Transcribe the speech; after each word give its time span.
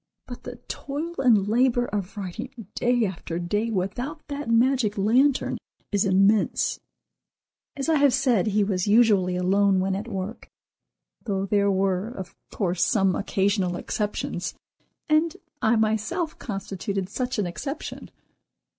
But 0.25 0.41
the 0.45 0.55
toil 0.67 1.13
and 1.19 1.47
labor 1.47 1.85
of 1.85 2.17
writing 2.17 2.65
day 2.73 3.05
after 3.05 3.37
day 3.37 3.69
without 3.69 4.19
that 4.29 4.49
magic 4.49 4.97
lantern 4.97 5.59
is 5.91 6.05
immense!" 6.05 6.79
As 7.75 7.87
I 7.87 7.97
have 7.97 8.11
said, 8.11 8.47
he 8.47 8.63
was 8.63 8.87
usually 8.87 9.35
alone 9.35 9.79
when 9.79 9.95
at 9.95 10.07
work, 10.07 10.49
though 11.25 11.45
there 11.45 11.69
were, 11.69 12.07
of 12.07 12.35
course, 12.51 12.83
some 12.83 13.13
occasional 13.15 13.75
exceptions, 13.77 14.55
and 15.07 15.37
I 15.61 15.75
myself 15.75 16.39
constituted 16.39 17.07
such 17.07 17.37
an 17.37 17.45
exception. 17.45 18.09